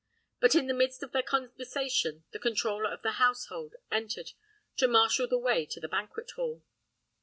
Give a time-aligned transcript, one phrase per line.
[0.39, 4.31] But in the midst of their conversation, the controller of the household entered
[4.77, 6.63] to marshal the way to the banquet hall.